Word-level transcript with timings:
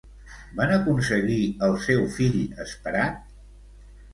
Van 0.59 0.71
aconseguir 0.77 1.37
el 1.67 1.77
seu 1.85 2.01
fill 2.17 2.41
esperat? 2.67 3.21